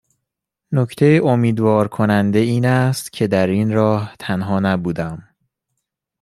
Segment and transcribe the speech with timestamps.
[0.71, 5.33] نکته امیدوارم کننده این است که در این راه تنها نبودم